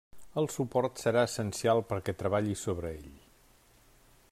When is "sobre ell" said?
2.65-3.09